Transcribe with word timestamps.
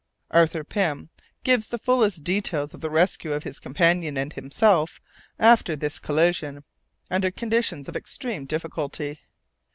Arthur 0.31 0.63
Pym 0.63 1.11
gives 1.43 1.67
the 1.67 1.77
fullest 1.77 2.23
details 2.23 2.73
of 2.73 2.81
the 2.81 2.89
rescue 2.89 3.33
of 3.33 3.43
his 3.43 3.59
companion 3.59 4.17
and 4.17 4.33
himself 4.33 4.99
after 5.37 5.75
this 5.75 5.99
collision, 5.99 6.63
under 7.11 7.29
conditions 7.29 7.87
of 7.87 7.95
extreme 7.95 8.45
difficulty. 8.45 9.19